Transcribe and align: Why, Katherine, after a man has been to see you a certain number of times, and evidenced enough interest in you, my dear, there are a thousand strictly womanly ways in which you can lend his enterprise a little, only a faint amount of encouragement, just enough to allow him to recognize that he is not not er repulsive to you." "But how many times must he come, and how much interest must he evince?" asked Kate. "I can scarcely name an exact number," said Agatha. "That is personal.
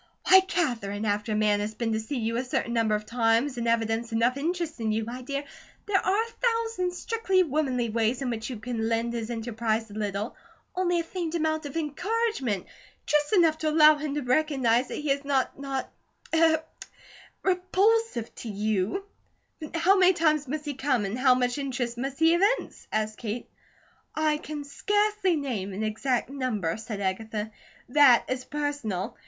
Why, 0.27 0.39
Katherine, 0.39 1.05
after 1.05 1.33
a 1.33 1.35
man 1.35 1.59
has 1.59 1.75
been 1.75 1.93
to 1.93 1.99
see 1.99 2.17
you 2.17 2.35
a 2.37 2.43
certain 2.43 2.73
number 2.73 2.95
of 2.95 3.05
times, 3.05 3.59
and 3.59 3.67
evidenced 3.67 4.11
enough 4.11 4.35
interest 4.35 4.79
in 4.81 4.91
you, 4.91 5.05
my 5.05 5.21
dear, 5.21 5.43
there 5.85 6.03
are 6.03 6.23
a 6.23 6.31
thousand 6.71 6.91
strictly 6.93 7.43
womanly 7.43 7.87
ways 7.91 8.19
in 8.23 8.31
which 8.31 8.49
you 8.49 8.57
can 8.57 8.89
lend 8.89 9.13
his 9.13 9.29
enterprise 9.29 9.91
a 9.91 9.93
little, 9.93 10.35
only 10.75 10.99
a 10.99 11.03
faint 11.03 11.35
amount 11.35 11.67
of 11.67 11.77
encouragement, 11.77 12.65
just 13.05 13.31
enough 13.33 13.59
to 13.59 13.69
allow 13.69 13.95
him 13.95 14.15
to 14.15 14.21
recognize 14.23 14.87
that 14.87 14.95
he 14.95 15.11
is 15.11 15.23
not 15.23 15.59
not 15.59 15.87
er 16.33 16.63
repulsive 17.43 18.33
to 18.33 18.49
you." 18.49 19.03
"But 19.59 19.75
how 19.75 19.95
many 19.99 20.13
times 20.13 20.47
must 20.47 20.65
he 20.65 20.73
come, 20.73 21.05
and 21.05 21.19
how 21.19 21.35
much 21.35 21.59
interest 21.59 21.99
must 21.99 22.17
he 22.17 22.33
evince?" 22.33 22.87
asked 22.91 23.19
Kate. 23.19 23.51
"I 24.15 24.37
can 24.37 24.63
scarcely 24.63 25.35
name 25.35 25.73
an 25.73 25.83
exact 25.83 26.27
number," 26.31 26.75
said 26.77 27.01
Agatha. 27.01 27.51
"That 27.89 28.25
is 28.29 28.45
personal. 28.45 29.15